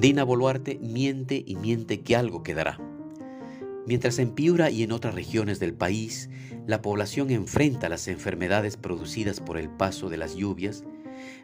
[0.00, 2.80] Dina Boluarte miente y miente que algo quedará.
[3.86, 6.30] Mientras en Piura y en otras regiones del país
[6.66, 10.84] la población enfrenta las enfermedades producidas por el paso de las lluvias,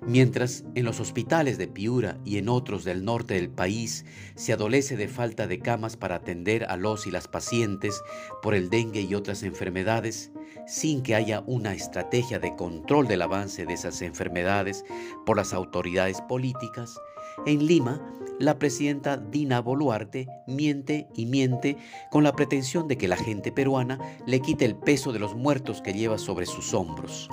[0.07, 4.07] mientras en los hospitales de Piura y en otros del norte del país
[4.37, 8.01] se adolece de falta de camas para atender a los y las pacientes
[8.41, 10.33] por el dengue y otras enfermedades,
[10.67, 14.83] sin que haya una estrategia de control del avance de esas enfermedades
[15.27, 16.99] por las autoridades políticas,
[17.45, 18.01] en Lima
[18.39, 21.77] la presidenta Dina Boluarte miente y miente
[22.11, 25.81] con la pretensión de que la gente peruana le quite el peso de los muertos
[25.81, 27.29] que lleva sobre sus hombros.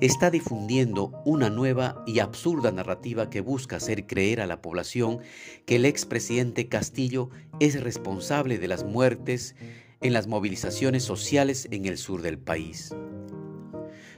[0.00, 5.20] Está difundiendo una nueva y absurda narrativa que busca hacer creer a la población
[5.64, 9.54] que el expresidente Castillo es responsable de las muertes
[10.00, 12.92] en las movilizaciones sociales en el sur del país.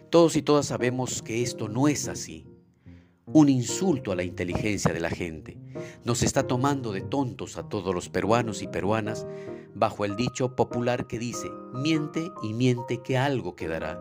[0.08, 2.46] Todos y todas sabemos que esto no es así
[3.34, 5.58] un insulto a la inteligencia de la gente.
[6.04, 9.26] Nos está tomando de tontos a todos los peruanos y peruanas
[9.74, 13.98] bajo el dicho popular que dice, miente y miente que algo quedará.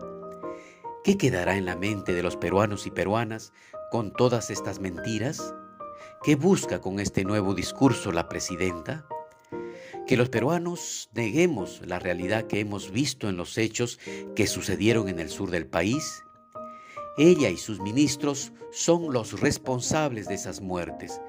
[1.02, 3.52] ¿Qué quedará en la mente de los peruanos y peruanas
[3.90, 5.52] con todas estas mentiras?
[6.22, 9.04] ¿Qué busca con este nuevo discurso la presidenta?
[10.06, 13.98] Que los peruanos neguemos la realidad que hemos visto en los hechos
[14.36, 16.22] que sucedieron en el sur del país
[17.16, 21.20] ella y sus ministros son los responsables de esas muertes,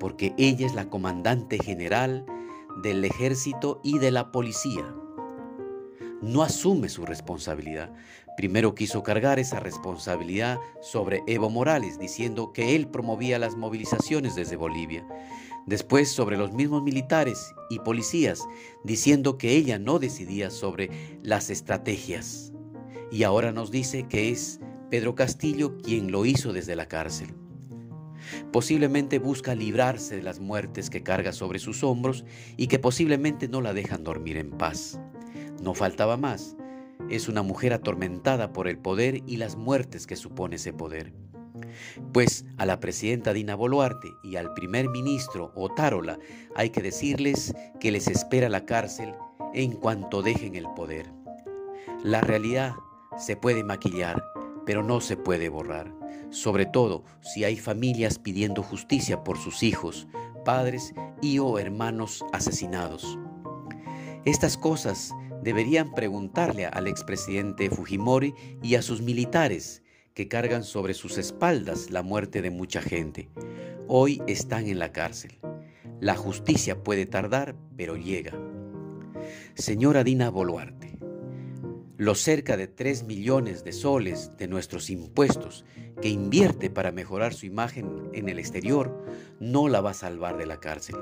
[0.00, 2.24] porque ella es la comandante general
[2.82, 4.94] del ejército y de la policía.
[6.22, 7.92] No asume su responsabilidad.
[8.38, 14.56] Primero quiso cargar esa responsabilidad sobre Evo Morales, diciendo que él promovía las movilizaciones desde
[14.56, 15.06] Bolivia.
[15.66, 18.40] Después sobre los mismos militares y policías,
[18.82, 22.52] diciendo que ella no decidía sobre las estrategias.
[23.12, 27.34] Y ahora nos dice que es Pedro Castillo quien lo hizo desde la cárcel.
[28.52, 32.24] Posiblemente busca librarse de las muertes que carga sobre sus hombros
[32.56, 34.98] y que posiblemente no la dejan dormir en paz.
[35.62, 36.56] No faltaba más.
[37.10, 41.12] Es una mujer atormentada por el poder y las muertes que supone ese poder.
[42.12, 46.18] Pues a la presidenta Dina Boluarte y al primer ministro Otárola
[46.54, 49.14] hay que decirles que les espera la cárcel
[49.52, 51.06] en cuanto dejen el poder.
[52.02, 52.74] La realidad
[53.18, 54.22] se puede maquillar,
[54.66, 55.94] pero no se puede borrar,
[56.30, 60.06] sobre todo si hay familias pidiendo justicia por sus hijos,
[60.44, 63.18] padres y o hermanos asesinados.
[64.24, 69.82] Estas cosas deberían preguntarle al expresidente Fujimori y a sus militares
[70.14, 73.28] que cargan sobre sus espaldas la muerte de mucha gente.
[73.86, 75.38] Hoy están en la cárcel.
[76.00, 78.32] La justicia puede tardar, pero llega.
[79.54, 80.83] Señora Dina Boluarte,
[81.96, 85.64] los cerca de 3 millones de soles de nuestros impuestos
[86.02, 89.04] que invierte para mejorar su imagen en el exterior,
[89.38, 90.96] no la va a salvar de la cárcel,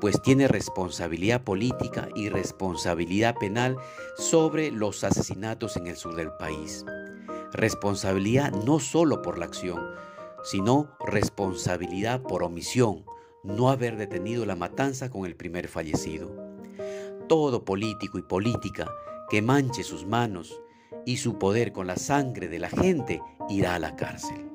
[0.00, 3.76] pues tiene responsabilidad política y responsabilidad penal
[4.16, 6.86] sobre los asesinatos en el sur del país.
[7.52, 9.90] Responsabilidad no solo por la acción,
[10.42, 13.04] sino responsabilidad por omisión,
[13.42, 16.34] no haber detenido la matanza con el primer fallecido.
[17.28, 18.90] Todo político y política
[19.34, 20.62] que manche sus manos
[21.04, 24.53] y su poder con la sangre de la gente irá a la cárcel.